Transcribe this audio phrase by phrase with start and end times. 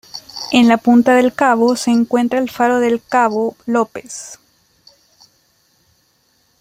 [0.51, 4.39] En la punta del cabo se encuentra el faro del cabo López.